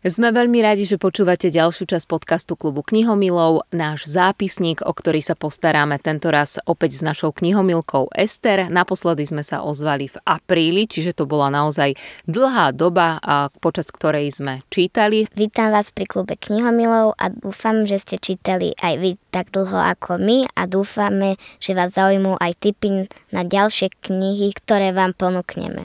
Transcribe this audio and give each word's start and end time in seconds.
Sme 0.00 0.32
veľmi 0.32 0.64
radi, 0.64 0.88
že 0.88 0.96
počúvate 0.96 1.52
ďalšiu 1.52 1.84
časť 1.84 2.08
podcastu 2.08 2.56
klubu 2.56 2.80
knihomilov, 2.80 3.68
náš 3.68 4.08
zápisník, 4.08 4.80
o 4.80 4.96
ktorý 4.96 5.20
sa 5.20 5.36
postaráme 5.36 6.00
tento 6.00 6.32
raz 6.32 6.56
opäť 6.64 6.96
s 6.96 7.02
našou 7.04 7.36
knihomilkou 7.36 8.08
Ester. 8.16 8.72
Naposledy 8.72 9.28
sme 9.28 9.44
sa 9.44 9.60
ozvali 9.60 10.08
v 10.08 10.16
apríli, 10.24 10.88
čiže 10.88 11.12
to 11.12 11.28
bola 11.28 11.52
naozaj 11.52 12.00
dlhá 12.24 12.72
doba, 12.72 13.20
počas 13.60 13.92
ktorej 13.92 14.32
sme 14.32 14.64
čítali. 14.72 15.28
Vítam 15.36 15.68
vás 15.68 15.92
pri 15.92 16.08
klube 16.08 16.32
knihomilov 16.32 17.20
a 17.20 17.28
dúfam, 17.28 17.84
že 17.84 18.00
ste 18.00 18.16
čítali 18.16 18.72
aj 18.80 19.04
vy 19.04 19.20
tak 19.28 19.52
dlho 19.52 19.84
ako 19.84 20.16
my 20.16 20.48
a 20.56 20.64
dúfame, 20.64 21.36
že 21.60 21.76
vás 21.76 21.92
zaujímu 21.92 22.40
aj 22.40 22.56
tipy 22.56 23.04
na 23.36 23.44
ďalšie 23.44 23.92
knihy, 24.00 24.48
ktoré 24.64 24.96
vám 24.96 25.12
ponúkneme. 25.12 25.84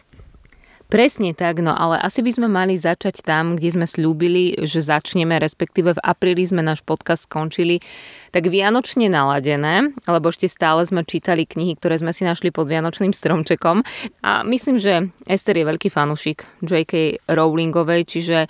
Presne 0.96 1.36
tak, 1.36 1.60
no 1.60 1.76
ale 1.76 2.00
asi 2.00 2.24
by 2.24 2.32
sme 2.32 2.48
mali 2.48 2.80
začať 2.80 3.20
tam, 3.20 3.60
kde 3.60 3.76
sme 3.76 3.84
slúbili, 3.84 4.56
že 4.64 4.80
začneme, 4.80 5.36
respektíve 5.44 5.92
v 5.92 6.00
apríli 6.00 6.48
sme 6.48 6.64
náš 6.64 6.88
podcast 6.88 7.28
skončili 7.28 7.84
tak 8.32 8.48
vianočne 8.48 9.12
naladené, 9.12 9.92
lebo 10.08 10.32
ešte 10.32 10.48
stále 10.48 10.88
sme 10.88 11.04
čítali 11.04 11.44
knihy, 11.44 11.76
ktoré 11.76 12.00
sme 12.00 12.16
si 12.16 12.24
našli 12.24 12.48
pod 12.48 12.72
vianočným 12.72 13.12
stromčekom 13.12 13.84
a 14.24 14.48
myslím, 14.48 14.80
že 14.80 15.12
Ester 15.28 15.60
je 15.60 15.68
veľký 15.68 15.92
fanušik 15.92 16.64
J.K. 16.64 17.20
Rowlingovej, 17.28 18.08
čiže 18.08 18.48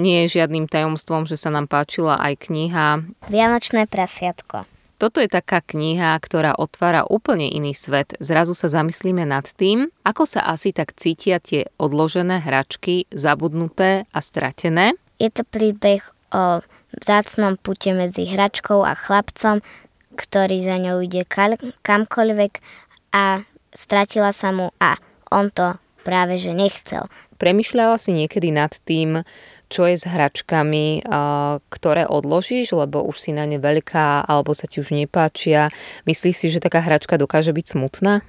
nie 0.00 0.24
je 0.24 0.40
žiadnym 0.40 0.64
tajomstvom, 0.64 1.28
že 1.28 1.36
sa 1.36 1.52
nám 1.52 1.68
páčila 1.68 2.16
aj 2.16 2.48
kniha 2.48 3.04
Vianočné 3.28 3.92
prasiatko. 3.92 4.73
Toto 5.04 5.20
je 5.20 5.28
taká 5.28 5.60
kniha, 5.60 6.16
ktorá 6.16 6.56
otvára 6.56 7.04
úplne 7.04 7.44
iný 7.44 7.76
svet. 7.76 8.16
Zrazu 8.24 8.56
sa 8.56 8.72
zamyslíme 8.72 9.28
nad 9.28 9.44
tým, 9.44 9.92
ako 10.00 10.24
sa 10.24 10.48
asi 10.48 10.72
tak 10.72 10.96
cítia 10.96 11.44
tie 11.44 11.68
odložené 11.76 12.40
hračky, 12.40 13.04
zabudnuté 13.12 14.08
a 14.16 14.24
stratené. 14.24 14.96
Je 15.20 15.28
to 15.28 15.44
príbeh 15.44 16.00
o 16.32 16.64
vzácnom 16.96 17.60
pute 17.60 17.92
medzi 17.92 18.32
hračkou 18.32 18.80
a 18.80 18.96
chlapcom, 18.96 19.60
ktorý 20.16 20.64
za 20.64 20.80
ňou 20.80 21.04
ide 21.04 21.28
kamkoľvek 21.84 22.52
a 23.12 23.44
stratila 23.76 24.32
sa 24.32 24.56
mu 24.56 24.72
a 24.80 24.96
on 25.28 25.52
to 25.52 25.76
práve 26.04 26.36
že 26.36 26.52
nechcel. 26.52 27.08
Premýšľala 27.40 27.96
si 27.96 28.12
niekedy 28.12 28.52
nad 28.52 28.76
tým, 28.84 29.24
čo 29.72 29.88
je 29.88 29.96
s 29.98 30.04
hračkami, 30.04 31.02
ktoré 31.72 32.04
odložíš, 32.06 32.76
lebo 32.76 33.02
už 33.02 33.16
si 33.16 33.30
na 33.32 33.48
ne 33.48 33.58
veľká, 33.58 34.28
alebo 34.28 34.52
sa 34.52 34.68
ti 34.68 34.78
už 34.78 34.92
nepáčia. 34.94 35.72
Myslíš 36.04 36.36
si, 36.36 36.46
že 36.52 36.62
taká 36.62 36.84
hračka 36.84 37.16
dokáže 37.18 37.50
byť 37.50 37.66
smutná? 37.74 38.22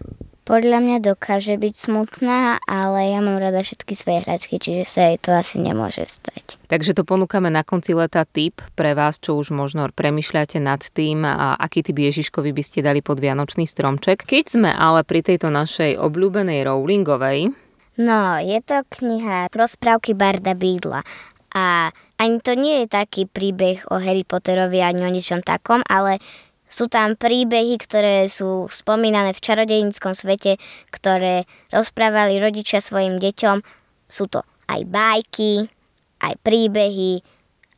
Podľa 0.46 0.78
mňa 0.78 0.98
dokáže 1.02 1.58
byť 1.58 1.74
smutná, 1.74 2.62
ale 2.70 3.10
ja 3.10 3.18
mám 3.18 3.42
rada 3.42 3.66
všetky 3.66 3.98
svoje 3.98 4.22
hračky, 4.30 4.62
čiže 4.62 4.86
sa 4.86 5.10
jej 5.10 5.18
to 5.18 5.34
asi 5.34 5.58
nemôže 5.58 6.06
stať. 6.06 6.62
Takže 6.70 6.94
to 6.94 7.02
ponúkame 7.02 7.50
na 7.50 7.66
konci 7.66 7.98
leta 7.98 8.22
tip 8.30 8.62
pre 8.78 8.94
vás, 8.94 9.18
čo 9.18 9.42
už 9.42 9.50
možno 9.50 9.90
premyšľate 9.90 10.62
nad 10.62 10.86
tým, 10.86 11.26
a 11.26 11.58
aký 11.58 11.82
typ 11.82 11.98
Ježiškovi 11.98 12.54
by 12.54 12.62
ste 12.62 12.86
dali 12.86 13.02
pod 13.02 13.18
Vianočný 13.18 13.66
stromček. 13.66 14.22
Keď 14.22 14.46
sme 14.54 14.70
ale 14.70 15.02
pri 15.02 15.26
tejto 15.26 15.50
našej 15.50 15.98
obľúbenej 15.98 16.62
Rowlingovej, 16.70 17.50
No, 17.96 18.36
je 18.44 18.60
to 18.60 18.84
kniha 18.92 19.48
Rozprávky 19.56 20.20
Barda 20.20 20.52
Bídla 20.52 21.00
a 21.56 21.96
ani 22.20 22.44
to 22.44 22.52
nie 22.60 22.84
je 22.84 22.92
taký 22.92 23.24
príbeh 23.24 23.88
o 23.88 23.96
Harry 23.96 24.28
Potterovi 24.28 24.84
ani 24.84 25.08
o 25.08 25.12
ničom 25.12 25.40
takom, 25.40 25.80
ale 25.88 26.20
sú 26.68 26.92
tam 26.92 27.16
príbehy, 27.16 27.80
ktoré 27.80 28.28
sú 28.28 28.68
spomínané 28.68 29.32
v 29.32 29.40
čarodejníckom 29.40 30.12
svete, 30.12 30.60
ktoré 30.92 31.48
rozprávali 31.72 32.36
rodičia 32.36 32.84
svojim 32.84 33.16
deťom. 33.16 33.64
Sú 34.12 34.28
to 34.28 34.44
aj 34.68 34.84
bajky, 34.84 35.72
aj 36.20 36.36
príbehy, 36.44 37.24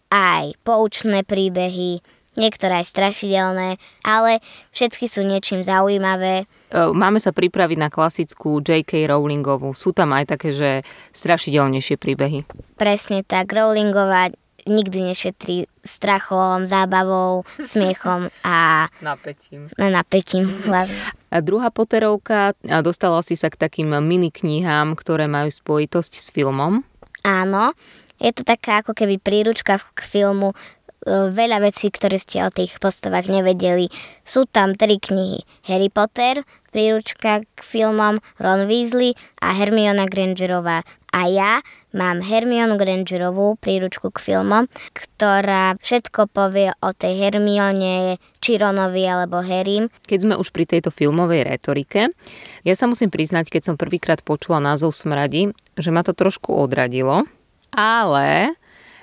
aj 0.09 0.57
poučné 0.65 1.21
príbehy, 1.21 2.01
niektoré 2.41 2.81
aj 2.81 2.89
strašidelné, 2.89 3.77
ale 4.01 4.41
všetky 4.73 5.05
sú 5.05 5.21
niečím 5.21 5.61
zaujímavé 5.61 6.49
máme 6.73 7.19
sa 7.23 7.31
pripraviť 7.31 7.77
na 7.79 7.89
klasickú 7.91 8.59
J.K. 8.59 9.07
Rowlingovú. 9.07 9.71
Sú 9.71 9.95
tam 9.95 10.11
aj 10.11 10.37
také, 10.37 10.49
že 10.51 10.69
strašidelnejšie 11.15 11.95
príbehy. 11.95 12.43
Presne 12.75 13.23
tak. 13.23 13.51
Rowlingová 13.51 14.35
nikdy 14.67 15.15
nešetrí 15.15 15.65
strachom, 15.81 16.67
zábavou, 16.67 17.47
smiechom 17.63 18.27
a 18.43 18.87
napätím. 18.99 19.71
Na 19.79 19.87
napätím 19.89 20.51
hlavne. 20.67 20.99
A 21.31 21.39
druhá 21.39 21.71
Potterovka, 21.71 22.55
dostala 22.83 23.23
si 23.23 23.39
sa 23.39 23.47
k 23.47 23.59
takým 23.59 23.95
mini 24.03 24.31
knihám, 24.31 24.95
ktoré 24.99 25.31
majú 25.31 25.47
spojitosť 25.51 26.13
s 26.19 26.27
filmom? 26.35 26.83
Áno, 27.23 27.75
je 28.19 28.31
to 28.31 28.47
taká 28.47 28.83
ako 28.83 28.95
keby 28.95 29.19
príručka 29.19 29.79
k 29.79 29.99
filmu 30.03 30.51
E, 30.51 30.76
veľa 31.07 31.63
vecí, 31.63 31.87
ktoré 31.87 32.19
ste 32.19 32.43
o 32.43 32.51
tých 32.51 32.75
postavách 32.83 33.31
nevedeli. 33.31 33.87
Sú 34.27 34.43
tam 34.43 34.75
tri 34.75 34.99
knihy. 34.99 35.47
Harry 35.71 35.87
Potter, 35.87 36.43
príručka 36.75 37.47
k 37.47 37.59
filmom 37.63 38.19
Ron 38.37 38.67
Weasley 38.67 39.15
a 39.39 39.55
Hermiona 39.55 40.05
Grangerová. 40.05 40.83
A 41.15 41.21
ja 41.31 41.63
mám 41.95 42.21
Hermionu 42.21 42.77
Grangerovú 42.77 43.57
príručku 43.57 44.13
k 44.13 44.21
filmom, 44.21 44.69
ktorá 44.93 45.79
všetko 45.79 46.29
povie 46.29 46.69
o 46.83 46.93
tej 46.93 47.17
Hermione, 47.17 48.21
či 48.37 48.59
Ronovi 48.59 49.07
alebo 49.07 49.41
Harrym. 49.41 49.89
Keď 50.05 50.19
sme 50.21 50.35
už 50.37 50.53
pri 50.53 50.69
tejto 50.69 50.93
filmovej 50.93 51.47
retorike, 51.47 52.13
ja 52.61 52.73
sa 52.77 52.85
musím 52.85 53.09
priznať, 53.09 53.49
keď 53.49 53.73
som 53.73 53.75
prvýkrát 53.79 54.21
počula 54.21 54.61
názov 54.61 54.93
Smradi, 54.93 55.55
že 55.79 55.89
ma 55.89 56.05
to 56.05 56.13
trošku 56.13 56.53
odradilo, 56.53 57.25
ale 57.73 58.53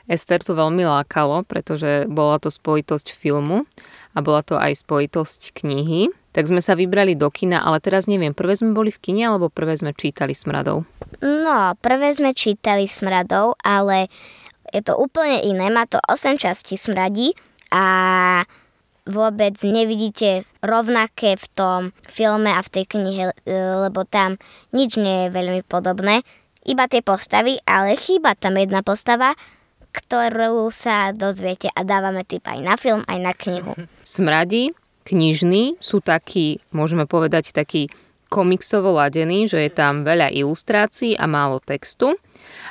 Ester 0.04 0.40
to 0.44 0.52
veľmi 0.52 0.84
lákalo, 0.84 1.48
pretože 1.48 2.04
bola 2.12 2.36
to 2.36 2.52
spojitosť 2.52 3.12
filmu 3.16 3.64
a 4.12 4.18
bola 4.20 4.44
to 4.44 4.60
aj 4.60 4.84
spojitosť 4.84 5.56
knihy. 5.56 6.12
Tak 6.34 6.50
sme 6.50 6.58
sa 6.58 6.74
vybrali 6.74 7.14
do 7.14 7.30
kina, 7.30 7.62
ale 7.62 7.78
teraz 7.78 8.10
neviem, 8.10 8.34
prvé 8.34 8.58
sme 8.58 8.74
boli 8.74 8.90
v 8.90 8.98
kine 8.98 9.30
alebo 9.30 9.48
prvé 9.48 9.78
sme 9.78 9.94
čítali 9.94 10.34
Smradov? 10.34 10.82
No, 11.22 11.58
prvé 11.78 12.10
sme 12.10 12.34
čítali 12.34 12.90
Smradov, 12.90 13.54
ale 13.62 14.10
je 14.74 14.82
to 14.82 14.98
úplne 14.98 15.40
iné. 15.46 15.70
Má 15.70 15.86
to 15.86 16.02
8 16.10 16.36
častí 16.36 16.74
Smradí 16.74 17.32
a 17.70 17.86
vôbec 19.06 19.54
nevidíte 19.62 20.42
rovnaké 20.64 21.38
v 21.38 21.46
tom 21.54 21.80
filme 22.08 22.50
a 22.50 22.60
v 22.60 22.72
tej 22.72 22.84
knihe, 22.88 23.24
lebo 23.86 24.02
tam 24.02 24.40
nič 24.74 24.98
nie 24.98 25.28
je 25.28 25.34
veľmi 25.34 25.62
podobné. 25.64 26.26
Iba 26.64 26.88
tie 26.88 27.04
postavy, 27.04 27.60
ale 27.68 27.94
chýba 27.94 28.34
tam 28.34 28.56
jedna 28.56 28.80
postava 28.80 29.36
ktorú 29.94 30.66
sa 30.74 31.14
dozviete 31.14 31.70
a 31.70 31.86
dávame 31.86 32.26
tip 32.26 32.42
aj 32.42 32.58
na 32.58 32.74
film, 32.74 33.06
aj 33.06 33.18
na 33.22 33.32
knihu. 33.32 33.78
Smradi, 34.02 34.74
knižní 35.06 35.78
sú 35.78 36.02
takí, 36.02 36.58
môžeme 36.74 37.06
povedať, 37.06 37.54
taký 37.54 37.86
komiksovo 38.26 38.98
ladený, 38.98 39.46
že 39.46 39.62
je 39.62 39.70
tam 39.70 40.02
veľa 40.02 40.34
ilustrácií 40.34 41.14
a 41.14 41.30
málo 41.30 41.62
textu, 41.62 42.18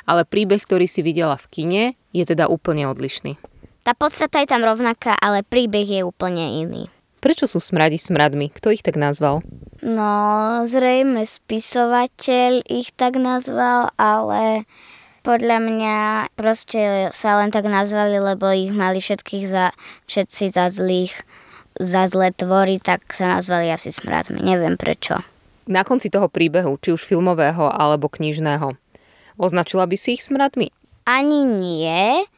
ale 0.04 0.28
príbeh, 0.28 0.60
ktorý 0.60 0.84
si 0.84 1.00
videla 1.00 1.40
v 1.40 1.46
kine, 1.48 1.84
je 2.12 2.24
teda 2.28 2.52
úplne 2.52 2.84
odlišný. 2.92 3.40
Tá 3.80 3.96
podstata 3.96 4.44
je 4.44 4.48
tam 4.48 4.64
rovnaká, 4.64 5.16
ale 5.16 5.40
príbeh 5.40 5.88
je 5.88 6.00
úplne 6.04 6.60
iný. 6.60 6.92
Prečo 7.24 7.48
sú 7.48 7.56
smradi 7.56 7.96
smradmi? 7.96 8.52
Kto 8.52 8.68
ich 8.68 8.84
tak 8.84 9.00
nazval? 9.00 9.40
No, 9.80 10.12
zrejme 10.68 11.24
spisovateľ 11.24 12.68
ich 12.68 12.92
tak 12.92 13.16
nazval, 13.16 13.88
ale 13.96 14.68
podľa 15.24 15.58
mňa 15.58 15.96
proste 16.36 17.08
sa 17.16 17.40
len 17.40 17.48
tak 17.48 17.64
nazvali, 17.64 18.20
lebo 18.20 18.52
ich 18.52 18.70
mali 18.70 19.00
všetkých 19.00 19.44
za, 19.48 19.72
všetci 20.04 20.52
za 20.52 20.68
zlých, 20.68 21.16
za 21.80 22.04
zlé 22.06 22.30
tvory, 22.36 22.76
tak 22.78 23.08
sa 23.16 23.40
nazvali 23.40 23.72
asi 23.72 23.88
smradmi. 23.88 24.44
Neviem 24.44 24.76
prečo. 24.76 25.24
Na 25.64 25.80
konci 25.80 26.12
toho 26.12 26.28
príbehu, 26.28 26.76
či 26.76 26.92
už 26.92 27.00
filmového 27.00 27.72
alebo 27.72 28.12
knižného, 28.12 28.76
označila 29.40 29.88
by 29.88 29.96
si 29.96 30.20
ich 30.20 30.22
smradmi? 30.22 30.68
Ani 31.08 31.48
nie. 31.48 32.28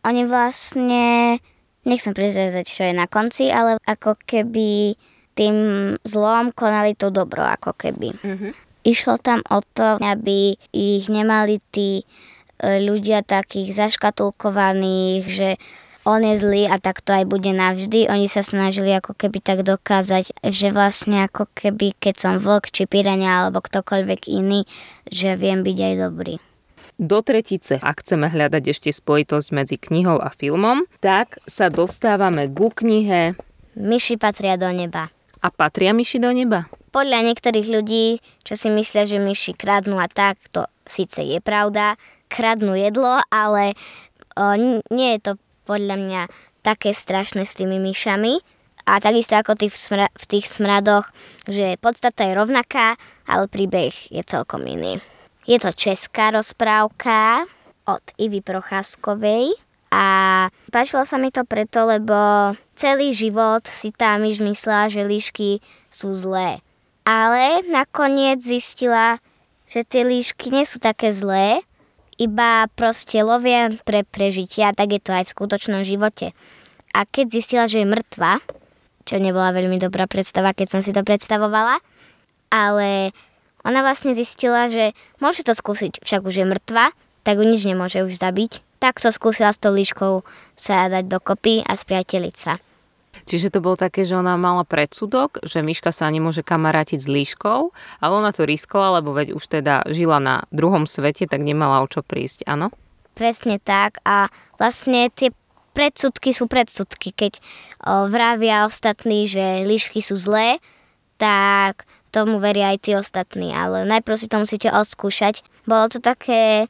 Oni 0.00 0.24
vlastne, 0.24 1.36
nechcem 1.84 2.16
prezrezať, 2.16 2.64
čo 2.64 2.82
je 2.88 2.96
na 2.96 3.04
konci, 3.04 3.52
ale 3.52 3.76
ako 3.84 4.16
keby 4.24 4.96
tým 5.36 5.56
zlom 6.08 6.56
konali 6.56 6.96
to 6.96 7.12
dobro, 7.12 7.44
ako 7.44 7.76
keby. 7.76 8.16
Mm-hmm. 8.16 8.69
Išlo 8.90 9.22
tam 9.22 9.46
o 9.46 9.62
to, 9.62 10.02
aby 10.02 10.58
ich 10.74 11.06
nemali 11.06 11.62
tí 11.70 12.02
e, 12.02 12.04
ľudia 12.82 13.22
takých 13.22 13.70
zaškatulkovaných, 13.86 15.22
že 15.30 15.48
on 16.02 16.24
je 16.24 16.34
zlý 16.40 16.66
a 16.66 16.80
tak 16.82 17.04
to 17.06 17.14
aj 17.14 17.28
bude 17.28 17.46
navždy. 17.46 18.10
Oni 18.10 18.26
sa 18.26 18.42
snažili 18.42 18.90
ako 18.96 19.14
keby 19.14 19.38
tak 19.38 19.62
dokázať, 19.62 20.32
že 20.42 20.68
vlastne 20.74 21.28
ako 21.28 21.46
keby 21.54 21.94
keď 22.02 22.14
som 22.18 22.34
vlk 22.42 22.72
či 22.74 22.90
pirania 22.90 23.46
alebo 23.46 23.62
ktokoľvek 23.62 24.26
iný, 24.26 24.66
že 25.06 25.38
viem 25.38 25.62
byť 25.62 25.78
aj 25.78 25.94
dobrý. 26.00 26.34
Do 27.00 27.24
tretice, 27.24 27.80
ak 27.80 28.04
chceme 28.04 28.28
hľadať 28.28 28.76
ešte 28.76 28.90
spojitosť 28.92 29.48
medzi 29.56 29.76
knihou 29.80 30.20
a 30.20 30.28
filmom, 30.28 30.84
tak 31.00 31.40
sa 31.48 31.72
dostávame 31.72 32.44
ku 32.50 32.68
knihe 32.68 33.38
myši 33.78 34.20
patria 34.20 34.60
do 34.60 34.68
neba. 34.68 35.08
A 35.40 35.48
patria 35.48 35.96
myši 35.96 36.20
do 36.20 36.28
neba? 36.28 36.68
Podľa 36.90 37.30
niektorých 37.30 37.68
ľudí, 37.70 38.18
čo 38.42 38.58
si 38.58 38.66
myslia, 38.70 39.06
že 39.06 39.22
myši 39.22 39.54
kradnú 39.54 40.02
a 40.02 40.10
tak, 40.10 40.42
to 40.50 40.66
síce 40.82 41.22
je 41.22 41.38
pravda, 41.38 41.94
kradnú 42.26 42.74
jedlo, 42.74 43.22
ale 43.30 43.78
o, 44.34 44.58
nie 44.90 45.18
je 45.18 45.20
to 45.22 45.32
podľa 45.70 45.96
mňa 45.98 46.22
také 46.66 46.90
strašné 46.90 47.46
s 47.46 47.54
tými 47.54 47.78
myšami. 47.78 48.42
A 48.90 48.98
takisto 48.98 49.38
ako 49.38 49.54
tých 49.54 49.70
v, 49.70 49.78
smra- 49.78 50.14
v 50.18 50.24
tých 50.26 50.46
smradoch, 50.50 51.06
že 51.46 51.78
podstata 51.78 52.26
je 52.26 52.34
rovnaká, 52.34 52.98
ale 53.22 53.46
príbeh 53.46 53.94
je 54.10 54.22
celkom 54.26 54.66
iný. 54.66 54.98
Je 55.46 55.62
to 55.62 55.70
česká 55.70 56.34
rozprávka 56.34 57.46
od 57.86 58.02
Ivy 58.18 58.42
Procházkovej 58.42 59.54
a 59.94 60.06
páčilo 60.70 61.06
sa 61.06 61.18
mi 61.18 61.30
to 61.30 61.46
preto, 61.46 61.86
lebo 61.86 62.14
celý 62.78 63.14
život 63.14 63.66
si 63.66 63.90
tá 63.90 64.18
myš 64.18 64.42
myslela, 64.42 64.90
že 64.90 65.06
líšky 65.06 65.62
sú 65.90 66.14
zlé. 66.14 66.62
Ale 67.10 67.66
nakoniec 67.66 68.38
zistila, 68.38 69.18
že 69.66 69.82
tie 69.82 70.06
líšky 70.06 70.54
nie 70.54 70.62
sú 70.62 70.78
také 70.78 71.10
zlé, 71.10 71.66
iba 72.22 72.70
proste 72.78 73.18
lovia 73.26 73.66
pre 73.82 74.06
prežitia, 74.06 74.70
tak 74.70 74.94
je 74.94 75.02
to 75.02 75.10
aj 75.10 75.26
v 75.26 75.34
skutočnom 75.34 75.82
živote. 75.82 76.30
A 76.94 77.02
keď 77.02 77.26
zistila, 77.34 77.66
že 77.66 77.82
je 77.82 77.90
mŕtva, 77.90 78.38
čo 79.10 79.18
nebola 79.18 79.50
veľmi 79.50 79.82
dobrá 79.82 80.06
predstava, 80.06 80.54
keď 80.54 80.78
som 80.78 80.80
si 80.86 80.94
to 80.94 81.02
predstavovala, 81.02 81.82
ale 82.54 83.10
ona 83.66 83.82
vlastne 83.82 84.14
zistila, 84.14 84.70
že 84.70 84.94
môže 85.18 85.42
to 85.42 85.50
skúsiť, 85.50 86.06
však 86.06 86.22
už 86.22 86.34
je 86.38 86.46
mŕtva, 86.46 86.94
tak 87.26 87.42
ju 87.42 87.44
nič 87.44 87.66
nemôže 87.66 88.06
už 88.06 88.22
zabiť. 88.22 88.62
Tak 88.78 89.02
to 89.02 89.10
skúsila 89.10 89.50
s 89.50 89.58
tou 89.58 89.74
líškou 89.74 90.22
sa 90.54 90.86
dať 90.86 91.10
dokopy 91.10 91.66
a 91.66 91.74
spriateliť 91.74 92.36
sa. 92.38 92.62
Čiže 93.30 93.54
to 93.54 93.62
bolo 93.62 93.78
také, 93.78 94.02
že 94.02 94.18
ona 94.18 94.34
mala 94.34 94.66
predsudok, 94.66 95.46
že 95.46 95.62
myška 95.62 95.94
sa 95.94 96.10
nemôže 96.10 96.42
kamarátiť 96.42 96.98
s 96.98 97.06
líškou, 97.06 97.60
ale 98.02 98.12
ona 98.12 98.34
to 98.34 98.42
riskla, 98.42 98.98
lebo 98.98 99.14
veď 99.14 99.38
už 99.38 99.46
teda 99.46 99.86
žila 99.86 100.18
na 100.18 100.50
druhom 100.50 100.90
svete, 100.90 101.30
tak 101.30 101.46
nemala 101.46 101.78
o 101.78 101.86
čo 101.86 102.02
prísť, 102.02 102.50
áno? 102.50 102.74
Presne 103.14 103.62
tak 103.62 104.02
a 104.02 104.26
vlastne 104.58 105.06
tie 105.14 105.30
predsudky 105.78 106.34
sú 106.34 106.50
predsudky. 106.50 107.14
Keď 107.14 107.38
o, 107.38 107.42
vravia 108.10 108.66
ostatní, 108.66 109.30
že 109.30 109.62
líšky 109.62 110.02
sú 110.02 110.18
zlé, 110.18 110.58
tak 111.14 111.86
tomu 112.10 112.42
veria 112.42 112.74
aj 112.74 112.78
tí 112.82 112.92
ostatní, 112.98 113.54
ale 113.54 113.86
najprv 113.86 114.18
si 114.18 114.26
to 114.26 114.42
musíte 114.42 114.68
odskúšať. 114.68 115.46
Bolo 115.64 115.86
to 115.86 116.02
také 116.02 116.66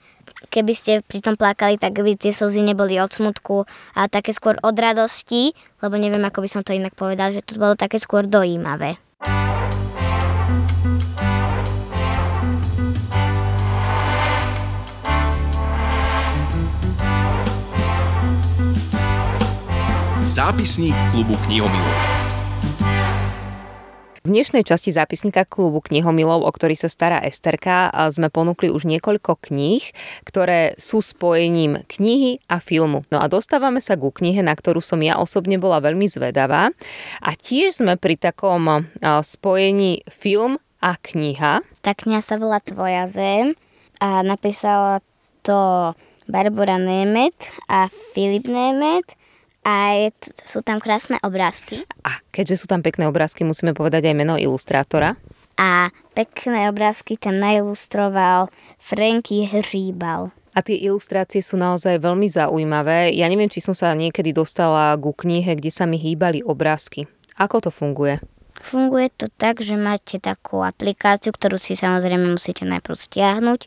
keby 0.49 0.73
ste 0.73 0.93
pri 1.05 1.21
tom 1.21 1.35
plakali, 1.37 1.77
tak 1.77 1.99
by 1.99 2.17
tie 2.17 2.33
slzy 2.33 2.65
neboli 2.65 2.97
od 2.97 3.13
smutku, 3.13 3.69
ale 3.93 4.09
také 4.09 4.33
skôr 4.33 4.57
od 4.65 4.73
radosti, 4.73 5.53
lebo 5.85 6.01
neviem, 6.01 6.23
ako 6.25 6.41
by 6.41 6.49
som 6.49 6.63
to 6.65 6.73
inak 6.73 6.97
povedal, 6.97 7.35
že 7.35 7.45
to 7.45 7.61
bolo 7.61 7.77
také 7.77 8.01
skôr 8.01 8.25
dojímavé. 8.25 8.97
Zápisník 20.31 20.95
klubu 21.11 21.35
knihomilov. 21.45 22.10
V 24.21 24.37
dnešnej 24.37 24.69
časti 24.69 24.93
zápisníka 24.93 25.49
klubu 25.49 25.81
knihomilov, 25.81 26.45
o 26.45 26.53
ktorý 26.53 26.77
sa 26.77 26.93
stará 26.93 27.25
Esterka, 27.25 27.89
sme 28.13 28.29
ponúkli 28.29 28.69
už 28.69 28.85
niekoľko 28.85 29.41
kníh, 29.49 29.81
ktoré 30.29 30.77
sú 30.77 31.01
spojením 31.01 31.89
knihy 31.89 32.37
a 32.45 32.61
filmu. 32.61 33.09
No 33.09 33.25
a 33.25 33.33
dostávame 33.33 33.81
sa 33.81 33.97
ku 33.97 34.13
knihe, 34.13 34.45
na 34.45 34.53
ktorú 34.53 34.85
som 34.85 35.01
ja 35.01 35.17
osobne 35.17 35.57
bola 35.57 35.81
veľmi 35.81 36.05
zvedavá. 36.05 36.69
A 37.25 37.31
tiež 37.33 37.81
sme 37.81 37.97
pri 37.97 38.21
takom 38.21 38.93
spojení 39.01 40.05
film 40.13 40.61
a 40.85 41.01
kniha. 41.01 41.65
Tá 41.81 41.97
kniha 41.97 42.21
sa 42.21 42.37
volá 42.37 42.61
Tvoja 42.61 43.09
zem 43.09 43.57
a 44.05 44.21
napísala 44.21 45.01
to 45.41 45.97
Barbara 46.29 46.77
Nemet 46.77 47.57
a 47.73 47.89
Filip 48.13 48.45
Nemet 48.53 49.17
a 49.61 49.93
je, 49.93 50.09
sú 50.49 50.65
tam 50.65 50.81
krásne 50.81 51.21
obrázky. 51.21 51.85
A 52.01 52.25
keďže 52.33 52.65
sú 52.65 52.67
tam 52.67 52.81
pekné 52.81 53.05
obrázky, 53.05 53.45
musíme 53.45 53.77
povedať 53.77 54.09
aj 54.09 54.17
meno 54.17 54.35
ilustrátora. 54.41 55.21
A 55.61 55.93
pekné 56.17 56.73
obrázky 56.73 57.21
tam 57.21 57.37
nailustroval 57.37 58.49
Franky 58.81 59.45
Hříbal. 59.45 60.33
A 60.51 60.59
tie 60.65 60.81
ilustrácie 60.81 61.45
sú 61.45 61.61
naozaj 61.61 62.01
veľmi 62.01 62.27
zaujímavé. 62.27 63.15
Ja 63.15 63.31
neviem, 63.31 63.53
či 63.53 63.63
som 63.63 63.77
sa 63.77 63.95
niekedy 63.95 64.35
dostala 64.35 64.97
ku 64.99 65.15
knihe, 65.15 65.55
kde 65.55 65.71
sa 65.71 65.85
mi 65.87 66.01
hýbali 66.01 66.43
obrázky. 66.43 67.07
Ako 67.39 67.63
to 67.63 67.71
funguje? 67.71 68.19
Funguje 68.61 69.09
to 69.15 69.31
tak, 69.41 69.63
že 69.65 69.79
máte 69.79 70.21
takú 70.21 70.61
aplikáciu, 70.61 71.33
ktorú 71.33 71.57
si 71.57 71.79
samozrejme 71.79 72.29
musíte 72.29 72.67
najprv 72.69 72.97
stiahnuť 72.97 73.61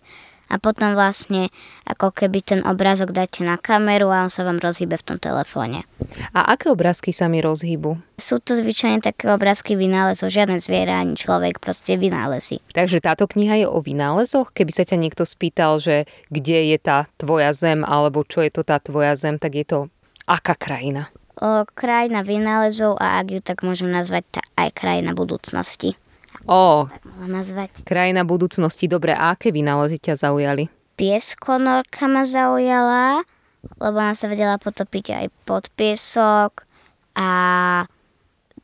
a 0.53 0.61
potom 0.61 0.93
vlastne 0.93 1.49
ako 1.89 2.13
keby 2.13 2.45
ten 2.45 2.61
obrázok 2.61 3.09
dáte 3.09 3.41
na 3.41 3.57
kameru 3.57 4.13
a 4.13 4.21
on 4.21 4.29
sa 4.29 4.45
vám 4.45 4.61
rozhýbe 4.61 5.01
v 5.01 5.07
tom 5.09 5.17
telefóne. 5.17 5.89
A 6.37 6.53
aké 6.53 6.69
obrázky 6.69 7.09
sa 7.09 7.25
mi 7.25 7.41
rozhýbu? 7.41 7.97
Sú 8.21 8.37
to 8.37 8.53
zvyčajne 8.53 9.01
také 9.01 9.33
obrázky 9.33 9.73
vynálezov, 9.73 10.29
žiaden 10.29 10.61
zviera 10.61 11.01
ani 11.01 11.17
človek, 11.17 11.57
proste 11.57 11.97
vynálezy. 11.97 12.61
Takže 12.77 13.01
táto 13.01 13.25
kniha 13.25 13.65
je 13.65 13.67
o 13.67 13.81
vynálezoch? 13.81 14.53
Keby 14.53 14.69
sa 14.69 14.85
ťa 14.85 15.01
niekto 15.01 15.25
spýtal, 15.25 15.81
že 15.81 16.05
kde 16.29 16.69
je 16.69 16.77
tá 16.77 17.09
tvoja 17.17 17.49
zem 17.49 17.81
alebo 17.81 18.21
čo 18.21 18.45
je 18.45 18.53
to 18.53 18.61
tá 18.61 18.77
tvoja 18.77 19.17
zem, 19.17 19.41
tak 19.41 19.57
je 19.57 19.65
to 19.65 19.79
aká 20.29 20.53
krajina? 20.53 21.09
O, 21.41 21.65
krajina 21.65 22.21
vynálezov 22.21 23.01
a 23.01 23.17
ak 23.17 23.27
ju 23.33 23.41
tak 23.41 23.65
môžem 23.65 23.89
nazvať, 23.89 24.37
tá 24.37 24.41
aj 24.53 24.69
krajina 24.77 25.17
budúcnosti. 25.17 25.97
Ó, 26.49 26.89
nazvať. 27.23 27.85
krajina 27.87 28.27
budúcnosti. 28.27 28.89
Dobre, 28.89 29.15
a 29.15 29.33
aké 29.33 29.53
vynálezy 29.53 30.01
ťa 30.01 30.27
zaujali? 30.27 30.67
Pieskonorka 30.93 32.05
ma 32.05 32.27
zaujala, 32.27 33.25
lebo 33.81 33.97
ona 33.97 34.13
sa 34.13 34.29
vedela 34.29 34.61
potopiť 34.61 35.05
aj 35.23 35.25
pod 35.47 35.71
piesok 35.73 36.67
a 37.17 37.29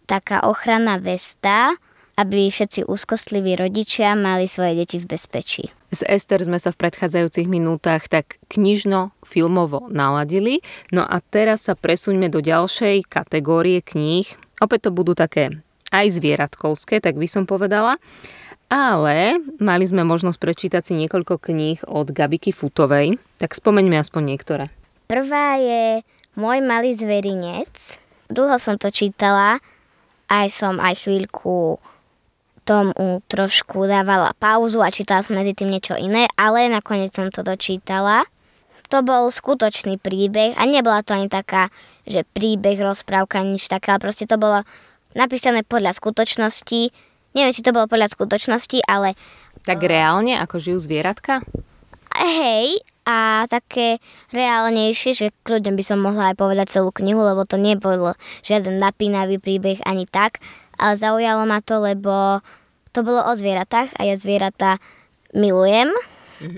taká 0.05 0.45
ochranná 0.45 0.97
vesta, 0.97 1.77
aby 2.19 2.51
všetci 2.51 2.83
úzkostliví 2.89 3.55
rodičia 3.55 4.11
mali 4.11 4.49
svoje 4.51 4.83
deti 4.83 4.99
v 4.99 5.07
bezpečí. 5.07 5.71
S 5.89 6.03
Ester 6.05 6.43
sme 6.43 6.59
sa 6.59 6.69
v 6.69 6.85
predchádzajúcich 6.85 7.47
minútach 7.47 8.11
tak 8.11 8.37
knižno-filmovo 8.51 9.87
naladili, 9.89 10.61
no 10.91 11.01
a 11.01 11.17
teraz 11.23 11.65
sa 11.65 11.73
presuňme 11.79 12.27
do 12.27 12.43
ďalšej 12.43 13.07
kategórie 13.07 13.79
kníh. 13.81 14.27
Opäť 14.59 14.89
to 14.89 14.91
budú 14.91 15.15
také 15.15 15.63
aj 15.89 16.07
zvieratkovské, 16.17 17.01
tak 17.01 17.17
by 17.17 17.27
som 17.29 17.43
povedala. 17.49 17.97
Ale 18.69 19.41
mali 19.57 19.85
sme 19.89 20.05
možnosť 20.05 20.37
prečítať 20.37 20.83
si 20.85 20.93
niekoľko 20.93 21.41
kníh 21.41 21.81
od 21.89 22.13
Gabiky 22.13 22.53
Futovej, 22.53 23.17
tak 23.41 23.57
spomeňme 23.57 23.97
aspoň 23.97 24.21
niektoré. 24.37 24.65
Prvá 25.09 25.57
je 25.57 26.05
Môj 26.37 26.61
malý 26.61 26.93
zverinec. 26.93 27.99
Dlho 28.29 28.61
som 28.61 28.77
to 28.77 28.93
čítala, 28.93 29.57
aj 30.29 30.47
som 30.53 30.77
aj 30.77 31.03
chvíľku 31.03 31.81
tomu 32.61 33.25
trošku 33.25 33.89
dávala 33.89 34.37
pauzu 34.37 34.85
a 34.85 34.93
čítala 34.93 35.25
som 35.25 35.33
medzi 35.33 35.57
tým 35.57 35.73
niečo 35.73 35.97
iné, 35.97 36.29
ale 36.37 36.69
nakoniec 36.69 37.09
som 37.11 37.33
to 37.33 37.41
dočítala. 37.41 38.29
To 38.93 39.01
bol 39.01 39.33
skutočný 39.33 39.97
príbeh 39.97 40.53
a 40.53 40.69
nebola 40.69 41.01
to 41.01 41.17
ani 41.17 41.27
taká, 41.27 41.73
že 42.05 42.21
príbeh, 42.29 42.77
rozprávka, 42.77 43.41
nič 43.41 43.65
také, 43.67 43.91
ale 43.91 44.05
proste 44.05 44.29
to 44.29 44.37
bolo 44.37 44.61
napísané 45.13 45.65
podľa 45.65 45.95
skutočnosti. 45.97 46.91
Neviem, 47.37 47.53
či 47.53 47.65
to 47.65 47.73
bolo 47.73 47.85
podľa 47.85 48.09
skutočnosti, 48.09 48.85
ale... 48.89 49.13
Tak 49.65 49.85
reálne, 49.85 50.37
ako 50.41 50.57
žijú 50.57 50.79
zvieratka? 50.81 51.45
Hej, 52.19 52.81
a 53.09 53.45
také 53.49 53.97
reálnejšie, 54.29 55.11
že 55.17 55.27
kľudne 55.41 55.73
by 55.73 55.83
som 55.85 56.01
mohla 56.01 56.33
aj 56.33 56.35
povedať 56.37 56.67
celú 56.77 56.93
knihu, 56.93 57.21
lebo 57.21 57.41
to 57.45 57.57
nebol 57.57 58.13
žiaden 58.45 58.77
napínavý 58.77 59.41
príbeh 59.41 59.81
ani 59.85 60.05
tak, 60.05 60.37
ale 60.77 60.93
zaujalo 60.93 61.49
ma 61.49 61.61
to, 61.61 61.81
lebo 61.81 62.45
to 62.93 63.01
bolo 63.01 63.25
o 63.25 63.33
zvieratách 63.33 63.93
a 63.97 64.01
ja 64.05 64.15
zvieratá 64.17 64.77
milujem 65.33 65.89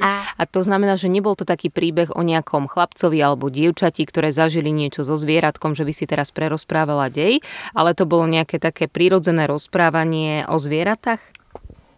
A... 0.01 0.23
a 0.37 0.43
to 0.45 0.61
znamená, 0.61 0.95
že 0.95 1.09
nebol 1.09 1.33
to 1.33 1.43
taký 1.43 1.73
príbeh 1.73 2.13
o 2.13 2.21
nejakom 2.21 2.69
chlapcovi 2.69 3.17
alebo 3.21 3.49
dievčati, 3.49 4.05
ktoré 4.05 4.29
zažili 4.29 4.69
niečo 4.69 5.01
so 5.01 5.17
zvieratkom, 5.17 5.73
že 5.73 5.83
by 5.85 5.93
si 5.93 6.05
teraz 6.05 6.29
prerozprávala 6.29 7.09
dej, 7.09 7.41
ale 7.73 7.97
to 7.97 8.05
bolo 8.05 8.29
nejaké 8.29 8.61
také 8.61 8.85
prírodzené 8.85 9.49
rozprávanie 9.49 10.45
o 10.45 10.61
zvieratách? 10.61 11.21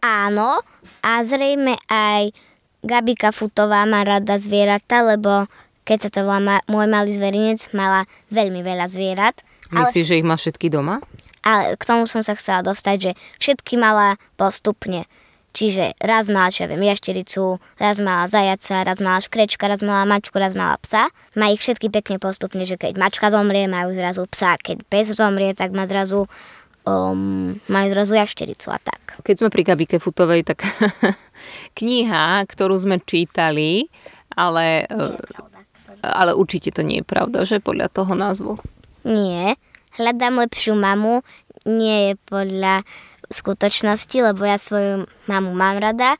Áno, 0.03 0.59
a 0.99 1.11
zrejme 1.23 1.79
aj 1.87 2.35
Gabika 2.83 3.31
Futová 3.31 3.87
má 3.87 4.03
rada 4.03 4.35
zvieratá, 4.35 4.99
lebo 4.99 5.47
keď 5.87 6.07
sa 6.07 6.09
to 6.11 6.19
volá 6.27 6.59
Môj 6.67 6.87
malý 6.87 7.11
zverinec, 7.15 7.71
mala 7.71 8.07
veľmi 8.31 8.59
veľa 8.59 8.87
zvierat. 8.91 9.35
Myslíš, 9.71 10.03
ale... 10.03 10.09
že 10.11 10.19
ich 10.19 10.27
má 10.27 10.35
všetky 10.35 10.67
doma? 10.67 10.99
Ale 11.43 11.75
k 11.75 11.83
tomu 11.83 12.07
som 12.07 12.23
sa 12.23 12.35
chcela 12.39 12.63
dostať, 12.63 12.95
že 12.99 13.11
všetky 13.39 13.75
mala 13.75 14.15
postupne 14.39 15.07
Čiže 15.53 15.93
raz 16.01 16.33
mala, 16.33 16.49
čo 16.49 16.65
ja 16.65 16.67
viem, 16.73 16.81
jaštericu, 16.81 17.61
raz 17.77 18.01
mala 18.01 18.25
zajaca, 18.25 18.81
raz 18.81 18.97
mala 18.97 19.21
škrečka, 19.21 19.69
raz 19.69 19.85
mala 19.85 20.01
mačku, 20.09 20.33
raz 20.41 20.57
mala 20.57 20.81
psa. 20.81 21.13
Má 21.37 21.53
ich 21.53 21.61
všetky 21.61 21.93
pekne 21.93 22.17
postupne, 22.17 22.65
že 22.65 22.73
keď 22.73 22.97
mačka 22.97 23.29
zomrie, 23.29 23.69
majú 23.69 23.93
zrazu 23.93 24.25
psa, 24.33 24.57
keď 24.57 24.81
pes 24.89 25.13
zomrie, 25.13 25.53
tak 25.53 25.69
má 25.69 25.85
zrazu 25.85 26.25
um, 26.89 27.53
majú 27.69 27.87
zrazu 27.93 28.17
jaštericu 28.17 28.73
a 28.73 28.81
tak. 28.81 29.21
Keď 29.21 29.45
sme 29.45 29.49
pri 29.53 29.61
Gabike 29.61 29.97
Futovej, 30.01 30.41
tak 30.41 30.65
kniha, 31.79 32.43
ktorú 32.49 32.73
sme 32.73 32.97
čítali, 33.05 33.93
ale, 34.33 34.89
ale 36.01 36.31
určite 36.33 36.73
to 36.73 36.81
nie 36.81 37.01
je 37.01 37.05
pravda, 37.05 37.45
že 37.45 37.61
podľa 37.61 37.93
toho 37.93 38.17
názvu. 38.17 38.53
Nie. 39.05 39.53
Hľadám 39.93 40.41
lepšiu 40.41 40.73
mamu 40.73 41.21
nie 41.69 42.11
je 42.11 42.13
podľa 42.27 42.83
skutočnosti, 43.29 44.17
lebo 44.19 44.43
ja 44.43 44.57
svoju 44.57 45.07
mamu 45.27 45.51
mám 45.55 45.79
rada 45.79 46.19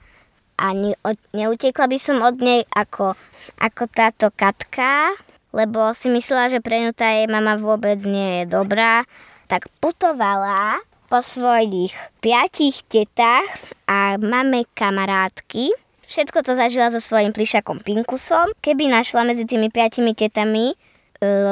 a 0.57 0.71
ne, 0.73 0.93
od, 1.01 1.17
neutekla 1.33 1.89
by 1.89 1.97
som 1.97 2.21
od 2.21 2.37
nej 2.37 2.63
ako, 2.71 3.17
ako 3.57 3.83
táto 3.89 4.29
Katka, 4.31 5.11
lebo 5.53 5.93
si 5.93 6.09
myslela, 6.09 6.49
že 6.49 6.61
pre 6.61 6.81
ňu 6.85 6.91
tá 6.93 7.09
jej 7.13 7.29
mama 7.29 7.57
vôbec 7.57 7.97
nie 8.05 8.41
je 8.41 8.53
dobrá, 8.53 9.05
tak 9.49 9.69
putovala 9.81 10.81
po 11.11 11.21
svojich 11.21 11.93
piatich 12.25 12.81
tetách 12.89 13.45
a 13.85 14.17
máme 14.17 14.65
kamarátky. 14.73 15.69
Všetko 16.09 16.41
to 16.41 16.57
zažila 16.57 16.89
so 16.89 16.97
svojím 16.97 17.33
plišakom 17.33 17.81
Pinkusom. 17.81 18.53
Keby 18.61 18.89
našla 18.89 19.25
medzi 19.25 19.45
tými 19.45 19.69
piatimi 19.69 20.17
tetami 20.17 20.73
e, 20.73 20.75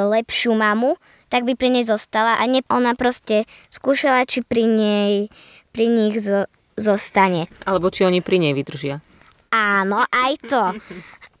lepšiu 0.06 0.54
mamu, 0.54 0.98
tak 1.32 1.48
by 1.48 1.56
pri 1.56 1.72
nej 1.72 1.88
zostala 1.88 2.36
a 2.36 2.44
ne, 2.44 2.60
ona 2.68 2.92
proste 2.92 3.48
skúšala, 3.72 4.28
či 4.28 4.44
pri 4.44 4.68
nej, 4.68 5.32
pri 5.72 5.88
nich 5.88 6.20
zo, 6.20 6.44
zostane. 6.76 7.48
Alebo 7.64 7.88
či 7.88 8.04
oni 8.04 8.20
pri 8.20 8.36
nej 8.36 8.52
vydržia. 8.52 9.00
Áno, 9.48 10.04
aj 10.04 10.32
to. 10.44 10.62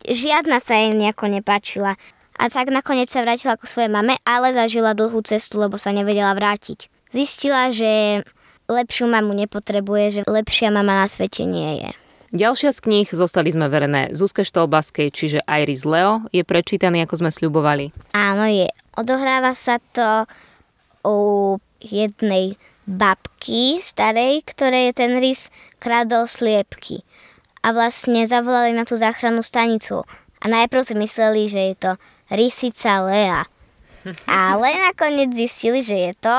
Žiadna 0.08 0.64
sa 0.64 0.80
jej 0.80 0.96
nejako 0.96 1.28
nepáčila. 1.28 2.00
A 2.40 2.48
tak 2.48 2.72
nakoniec 2.72 3.12
sa 3.12 3.20
vrátila 3.20 3.60
ku 3.60 3.68
svojej 3.68 3.92
mame, 3.92 4.16
ale 4.24 4.56
zažila 4.56 4.96
dlhú 4.96 5.20
cestu, 5.20 5.60
lebo 5.60 5.76
sa 5.76 5.92
nevedela 5.92 6.32
vrátiť. 6.32 6.88
Zistila, 7.12 7.68
že 7.68 8.24
lepšiu 8.72 9.04
mamu 9.04 9.36
nepotrebuje, 9.36 10.04
že 10.16 10.20
lepšia 10.24 10.72
mama 10.72 11.04
na 11.04 11.06
svete 11.06 11.44
nie 11.44 11.84
je. 11.84 11.90
Ďalšia 12.32 12.72
z 12.72 12.80
kníh 12.80 13.08
zostali 13.12 13.52
sme 13.52 13.68
verené 13.68 14.08
Zuzke 14.16 14.40
Štolbaskej, 14.40 15.12
čiže 15.12 15.44
Iris 15.44 15.84
Leo, 15.84 16.24
je 16.32 16.40
prečítaný, 16.40 17.04
ako 17.04 17.20
sme 17.20 17.30
sľubovali. 17.30 17.92
Áno, 18.16 18.48
je. 18.48 18.72
Odohráva 18.96 19.52
sa 19.52 19.76
to 19.92 20.24
u 21.04 21.16
jednej 21.84 22.56
babky 22.88 23.84
starej, 23.84 24.48
ktorej 24.48 24.96
ten 24.96 25.20
rys 25.20 25.52
kradol 25.76 26.24
sliepky. 26.24 27.04
A 27.60 27.76
vlastne 27.76 28.24
zavolali 28.24 28.72
na 28.72 28.88
tú 28.88 28.96
záchrannú 28.96 29.44
stanicu. 29.44 30.00
A 30.40 30.44
najprv 30.48 30.88
si 30.88 30.94
mysleli, 30.96 31.52
že 31.52 31.60
je 31.68 31.74
to 31.76 31.90
rysica 32.32 33.04
Lea. 33.12 33.44
Ale 34.24 34.72
nakoniec 34.88 35.36
zistili, 35.36 35.84
že 35.84 36.10
je 36.10 36.12
to 36.16 36.38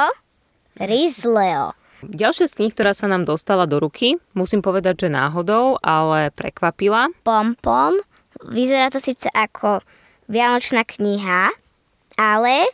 rys 0.82 1.22
Leo. 1.22 1.78
Ďalšia 2.12 2.52
z 2.52 2.56
kníh, 2.60 2.74
ktorá 2.76 2.92
sa 2.92 3.08
nám 3.08 3.24
dostala 3.24 3.64
do 3.64 3.80
ruky, 3.80 4.20
musím 4.36 4.60
povedať, 4.60 5.08
že 5.08 5.10
náhodou, 5.14 5.80
ale 5.80 6.36
prekvapila. 6.36 7.08
Pompom. 7.24 7.96
Vyzerá 8.44 8.92
to 8.92 9.00
síce 9.00 9.32
ako 9.32 9.80
vianočná 10.28 10.84
kniha, 10.84 11.54
ale 12.20 12.68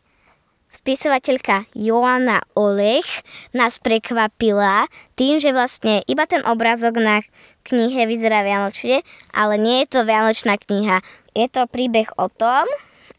spisovateľka 0.69 1.69
Joana 1.77 2.41
Olech 2.57 3.21
nás 3.53 3.77
prekvapila 3.77 4.89
tým, 5.13 5.37
že 5.37 5.53
vlastne 5.53 6.01
iba 6.09 6.25
ten 6.25 6.41
obrázok 6.45 6.97
na 6.97 7.21
knihe 7.65 8.09
vyzerá 8.09 8.41
vianočne, 8.41 9.05
ale 9.33 9.61
nie 9.61 9.85
je 9.85 9.87
to 9.93 9.99
vianočná 10.05 10.57
kniha. 10.57 11.05
Je 11.37 11.45
to 11.49 11.69
príbeh 11.69 12.09
o 12.17 12.29
tom, 12.29 12.65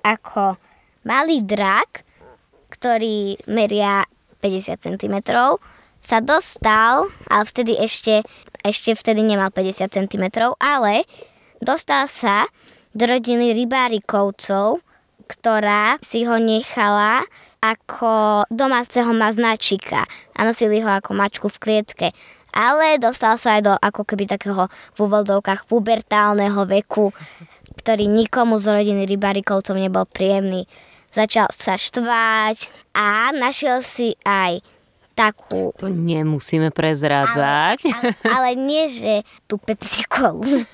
ako 0.02 0.58
malý 1.06 1.42
drak, 1.44 2.02
ktorý 2.70 3.38
meria 3.50 4.06
50 4.40 4.80
cm, 4.80 5.16
sa 6.00 6.24
dostal, 6.24 7.12
ale 7.28 7.44
vtedy 7.44 7.76
ešte, 7.76 8.24
ešte 8.64 8.96
vtedy 8.96 9.20
nemal 9.22 9.52
50 9.52 9.92
cm, 9.92 10.24
ale 10.58 11.04
dostal 11.60 12.08
sa 12.08 12.48
do 12.96 13.06
rodiny 13.06 13.54
rybárikovcov, 13.54 14.82
ktorá 15.30 16.00
si 16.02 16.26
ho 16.26 16.40
nechala 16.42 17.22
ako 17.60 18.48
domáceho 18.48 19.12
maznačika 19.12 20.08
a 20.34 20.40
nosili 20.42 20.80
ho 20.80 20.90
ako 20.90 21.12
mačku 21.12 21.46
v 21.52 21.60
klietke. 21.60 22.08
Ale 22.50 22.98
dostal 22.98 23.38
sa 23.38 23.60
aj 23.60 23.62
do 23.62 23.74
ako 23.78 24.02
keby 24.02 24.26
takého 24.26 24.66
v 24.66 24.98
úvodzovkách 24.98 25.70
pubertálneho 25.70 26.66
veku, 26.66 27.14
ktorý 27.78 28.10
nikomu 28.10 28.58
z 28.58 28.74
rodiny 28.74 29.06
rybárikovcov 29.06 29.78
nebol 29.78 30.02
príjemný. 30.02 30.66
Začal 31.14 31.46
sa 31.54 31.78
štvať 31.78 32.70
a 32.98 33.30
našiel 33.30 33.86
si 33.86 34.18
aj 34.26 34.66
takú... 35.14 35.72
To 35.78 35.88
nemusíme 35.88 36.72
prezrádzať. 36.72 37.78
Ale, 37.84 38.10
ale, 38.24 38.26
ale 38.26 38.48
nie, 38.56 38.88
že 38.88 39.22
tú 39.50 39.60
Pepsi 39.60 40.04
Colu. 40.08 40.44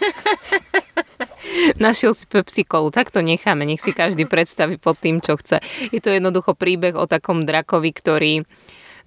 Našiel 1.83 2.15
si 2.15 2.27
Pepsi 2.27 2.63
Colu, 2.63 2.91
tak 2.91 3.11
to 3.11 3.23
necháme, 3.23 3.67
nech 3.67 3.83
si 3.83 3.91
každý 3.91 4.27
predstaví 4.27 4.79
pod 4.79 4.99
tým, 4.99 5.23
čo 5.23 5.39
chce. 5.39 5.63
Je 5.91 6.01
to 6.03 6.13
jednoducho 6.13 6.55
príbeh 6.55 6.95
o 6.95 7.09
takom 7.09 7.47
drakovi, 7.47 7.91
ktorý 7.93 8.35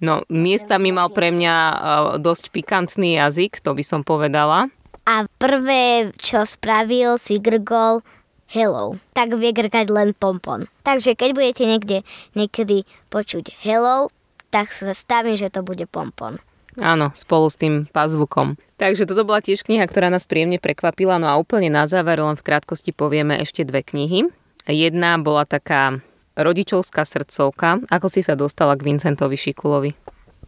No, 0.00 0.24
miestami 0.32 0.96
mal 0.96 1.12
pre 1.12 1.28
mňa 1.28 1.52
uh, 1.52 1.76
dosť 2.16 2.56
pikantný 2.56 3.20
jazyk, 3.20 3.60
to 3.60 3.76
by 3.76 3.84
som 3.84 4.00
povedala. 4.00 4.72
A 5.04 5.28
prvé, 5.36 6.08
čo 6.16 6.48
spravil, 6.48 7.20
si 7.20 7.36
grgol 7.36 8.00
hello. 8.48 8.96
Tak 9.12 9.36
vie 9.36 9.52
grgať 9.52 9.92
len 9.92 10.16
pompon. 10.16 10.72
Takže 10.88 11.12
keď 11.12 11.36
budete 11.36 11.64
niekde 11.68 11.98
niekedy 12.32 12.88
počuť 13.12 13.52
hello, 13.60 14.08
tak 14.50 14.74
sa 14.74 14.92
stavím, 14.92 15.38
že 15.38 15.48
to 15.48 15.62
bude 15.62 15.86
pompon. 15.86 16.42
Áno, 16.78 17.10
spolu 17.18 17.50
s 17.50 17.58
tým 17.58 17.90
pazvukom. 17.90 18.54
Takže 18.78 19.06
toto 19.06 19.26
bola 19.26 19.42
tiež 19.42 19.66
kniha, 19.66 19.82
ktorá 19.90 20.06
nás 20.06 20.26
príjemne 20.26 20.62
prekvapila. 20.62 21.18
No 21.18 21.26
a 21.26 21.34
úplne 21.34 21.66
na 21.66 21.90
záver 21.90 22.22
len 22.22 22.38
v 22.38 22.46
krátkosti 22.46 22.94
povieme 22.94 23.42
ešte 23.42 23.66
dve 23.66 23.82
knihy. 23.82 24.30
Jedna 24.70 25.18
bola 25.18 25.42
taká 25.42 25.98
rodičovská 26.38 27.02
srdcovka. 27.02 27.82
Ako 27.90 28.06
si 28.06 28.22
sa 28.22 28.38
dostala 28.38 28.78
k 28.78 28.86
Vincentovi 28.86 29.34
Šikulovi? 29.34 29.92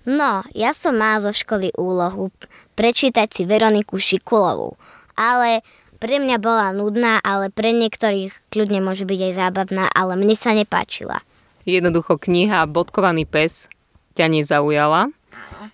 No, 0.06 0.42
ja 0.54 0.75
som 0.75 0.99
mala 0.99 1.23
zo 1.23 1.30
školy 1.30 1.75
úlohu 1.78 2.30
prečítať 2.75 3.28
si 3.30 3.42
Veroniku 3.47 3.99
Šikulovú. 3.99 4.78
Ale 5.14 5.62
pre 6.02 6.18
mňa 6.18 6.42
bola 6.42 6.75
nudná, 6.75 7.23
ale 7.23 7.50
pre 7.50 7.71
niektorých 7.71 8.50
kľudne 8.50 8.82
môže 8.82 9.06
byť 9.06 9.21
aj 9.30 9.32
zábavná, 9.38 9.87
ale 9.94 10.18
mne 10.18 10.35
sa 10.35 10.50
nepáčila. 10.50 11.23
Jednoducho 11.62 12.18
kniha 12.18 12.66
Bodkovaný 12.66 13.23
pes 13.23 13.71
ťa 14.12 14.26
nezaujala, 14.28 15.11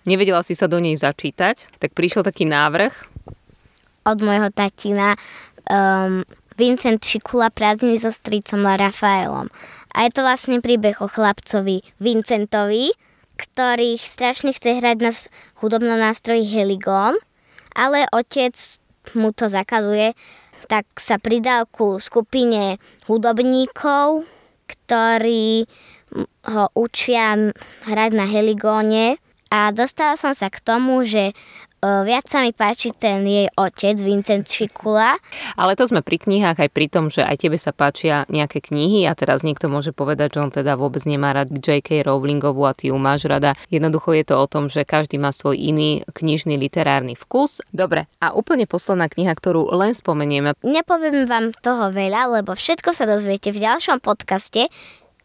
nevedela 0.07 0.41
si 0.41 0.55
sa 0.55 0.65
do 0.65 0.79
nej 0.79 0.95
začítať, 0.95 1.69
tak 1.77 1.93
prišiel 1.93 2.23
taký 2.23 2.47
návrh. 2.47 2.93
Od 4.07 4.17
môjho 4.23 4.49
tatina 4.49 5.19
um, 5.69 6.25
Vincent 6.59 6.99
Šikula 6.99 7.51
prázdniny 7.53 7.99
so 8.03 8.11
strýcom 8.11 8.67
Rafaelom. 8.67 9.47
A 9.95 9.97
je 10.07 10.11
to 10.11 10.21
vlastne 10.27 10.59
príbeh 10.59 10.99
o 10.99 11.07
chlapcovi 11.07 11.83
Vincentovi, 12.03 12.91
ktorý 13.39 13.95
strašne 13.95 14.51
chce 14.51 14.83
hrať 14.83 14.97
na 14.99 15.11
hudobnom 15.63 15.95
nástroji 15.95 16.43
Heligon, 16.43 17.15
ale 17.71 18.03
otec 18.11 18.55
mu 19.15 19.31
to 19.31 19.47
zakazuje, 19.47 20.11
tak 20.67 20.85
sa 20.99 21.15
pridal 21.15 21.65
ku 21.71 21.97
skupine 21.97 22.77
hudobníkov, 23.07 24.27
ktorí 24.67 25.65
ho 26.49 26.65
učia 26.73 27.53
hrať 27.85 28.11
na 28.15 28.25
heligóne 28.25 29.17
a 29.49 29.73
dostala 29.73 30.17
som 30.17 30.33
sa 30.33 30.49
k 30.53 30.61
tomu, 30.61 31.05
že 31.05 31.33
viac 31.79 32.27
sa 32.27 32.43
mi 32.43 32.51
páči 32.51 32.91
ten 32.91 33.23
jej 33.23 33.47
otec, 33.55 33.95
Vincent 34.03 34.43
Šikula. 34.43 35.15
Ale 35.55 35.79
to 35.79 35.87
sme 35.87 36.03
pri 36.03 36.19
knihách 36.19 36.59
aj 36.59 36.69
pri 36.75 36.91
tom, 36.91 37.07
že 37.07 37.23
aj 37.23 37.39
tebe 37.39 37.55
sa 37.55 37.71
páčia 37.71 38.27
nejaké 38.27 38.59
knihy 38.59 39.07
a 39.07 39.15
teraz 39.15 39.47
niekto 39.47 39.71
môže 39.71 39.95
povedať, 39.95 40.35
že 40.35 40.39
on 40.43 40.51
teda 40.51 40.75
vôbec 40.75 40.99
nemá 41.07 41.31
rád 41.31 41.55
J.K. 41.55 42.03
Rowlingovú 42.03 42.67
a 42.67 42.75
ty 42.75 42.91
ju 42.91 42.99
máš 42.99 43.31
rada. 43.31 43.55
Jednoducho 43.71 44.11
je 44.11 44.27
to 44.27 44.35
o 44.35 44.43
tom, 44.51 44.67
že 44.67 44.83
každý 44.83 45.23
má 45.23 45.31
svoj 45.31 45.55
iný 45.55 46.03
knižný 46.11 46.59
literárny 46.59 47.15
vkus. 47.15 47.63
Dobre, 47.71 48.11
a 48.19 48.35
úplne 48.35 48.67
posledná 48.67 49.07
kniha, 49.07 49.31
ktorú 49.31 49.71
len 49.71 49.95
spomenieme. 49.95 50.59
Nepoviem 50.59 51.31
vám 51.31 51.55
toho 51.63 51.95
veľa, 51.95 52.43
lebo 52.43 52.59
všetko 52.59 52.91
sa 52.91 53.07
dozviete 53.07 53.55
v 53.55 53.63
ďalšom 53.63 54.03
podcaste, 54.03 54.67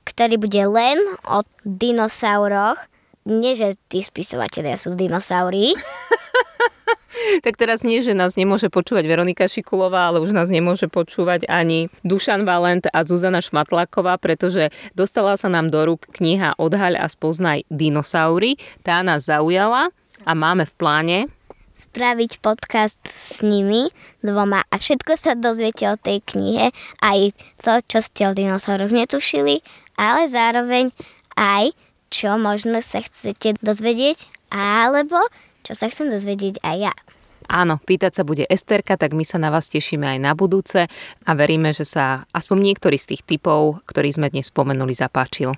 ktorý 0.04 0.37
bude 0.37 0.62
len 0.68 1.00
o 1.25 1.42
dinosauroch. 1.64 2.78
Nie, 3.25 3.56
že 3.56 3.80
tí 3.88 4.04
spisovateľia 4.04 4.76
sú 4.76 4.92
dinosaurí. 4.92 5.73
tak 7.44 7.56
teraz 7.56 7.80
nie, 7.80 8.04
že 8.04 8.12
nás 8.12 8.37
nemôže 8.37 8.68
počúvať 8.68 9.04
Veronika 9.08 9.49
Šikulová, 9.49 10.12
ale 10.12 10.20
už 10.20 10.37
nás 10.37 10.52
nemôže 10.52 10.87
počúvať 10.92 11.49
ani 11.49 11.88
Dušan 12.04 12.44
Valent 12.44 12.84
a 12.92 13.00
Zuzana 13.02 13.40
Šmatláková, 13.40 14.20
pretože 14.20 14.68
dostala 14.92 15.40
sa 15.40 15.49
nám 15.49 15.73
do 15.73 15.80
rúk 15.88 16.04
kniha 16.20 16.61
Odhaľ 16.61 17.00
a 17.00 17.06
spoznaj 17.08 17.64
dinosaury. 17.73 18.61
Tá 18.84 19.00
nás 19.00 19.26
zaujala 19.26 19.88
a 20.25 20.32
máme 20.37 20.68
v 20.68 20.75
pláne 20.76 21.18
spraviť 21.75 22.38
podcast 22.38 23.02
s 23.02 23.42
nimi 23.42 23.90
dvoma 24.23 24.62
a 24.70 24.75
všetko 24.78 25.18
sa 25.18 25.34
dozviete 25.34 25.90
o 25.90 25.99
tej 25.99 26.23
knihe, 26.23 26.70
aj 27.02 27.34
to, 27.58 27.82
čo 27.90 27.99
ste 27.99 28.30
o 28.30 28.32
dinosauroch 28.32 28.94
netušili, 28.94 29.58
ale 29.99 30.27
zároveň 30.31 30.91
aj 31.35 31.75
čo 32.15 32.39
možno 32.39 32.79
sa 32.79 33.03
chcete 33.03 33.59
dozvedieť, 33.59 34.31
alebo 34.55 35.19
čo 35.67 35.75
sa 35.75 35.91
chcem 35.91 36.07
dozvedieť 36.15 36.63
aj 36.63 36.77
ja. 36.79 36.95
Áno, 37.51 37.77
pýtať 37.77 38.21
sa 38.21 38.23
bude 38.25 38.49
Esterka, 38.49 38.97
tak 38.97 39.13
my 39.13 39.27
sa 39.27 39.37
na 39.37 39.53
vás 39.53 39.69
tešíme 39.69 40.17
aj 40.17 40.19
na 40.23 40.33
budúce 40.33 40.89
a 41.27 41.31
veríme, 41.37 41.77
že 41.77 41.85
sa 41.85 42.25
aspoň 42.33 42.73
niektorý 42.73 42.97
z 42.97 43.15
tých 43.15 43.23
typov, 43.37 43.85
ktorý 43.85 44.15
sme 44.15 44.33
dnes 44.33 44.49
spomenuli, 44.49 44.97
zapáčil. 44.97 45.53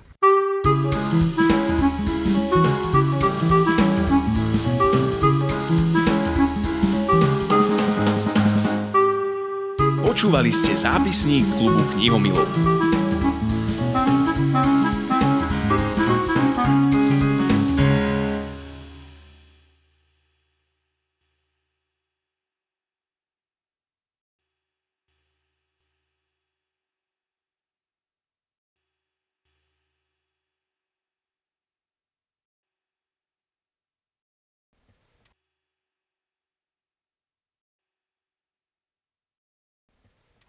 Počúvali 10.03 10.49
ste 10.49 10.73
zápisník 10.73 11.45
klubu 11.61 11.85
knihomilov. 11.93 13.06